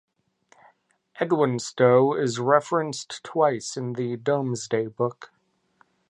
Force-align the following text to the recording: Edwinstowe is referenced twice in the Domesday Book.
Edwinstowe 1.19 2.19
is 2.19 2.39
referenced 2.39 3.23
twice 3.23 3.77
in 3.77 3.93
the 3.93 4.17
Domesday 4.17 4.87
Book. 4.87 5.31